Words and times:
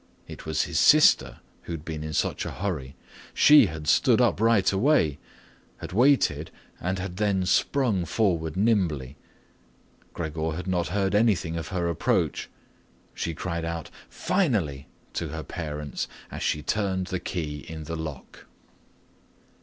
It 0.27 0.47
was 0.47 0.63
his 0.63 0.79
sister 0.79 1.41
who 1.65 1.73
had 1.73 1.85
been 1.85 2.03
in 2.03 2.13
such 2.13 2.43
a 2.43 2.49
hurry. 2.49 2.95
She 3.35 3.67
had 3.67 3.87
stood 3.87 4.19
up 4.19 4.41
right 4.41 4.71
away, 4.73 5.19
had 5.77 5.93
waited, 5.93 6.49
and 6.79 6.97
had 6.97 7.17
then 7.17 7.45
sprung 7.45 8.05
forward 8.05 8.57
nimbly. 8.57 9.15
Gregor 10.15 10.53
had 10.53 10.65
not 10.65 10.87
heard 10.87 11.13
anything 11.13 11.55
of 11.55 11.67
her 11.67 11.87
approach. 11.87 12.49
She 13.13 13.35
cried 13.35 13.63
out 13.63 13.91
"Finally!" 14.09 14.87
to 15.13 15.27
her 15.27 15.43
parents, 15.43 16.07
as 16.31 16.41
she 16.41 16.63
turned 16.63 17.05
the 17.05 17.19
key 17.19 17.59
in 17.69 17.83
the 17.83 17.95
lock. 17.95 18.45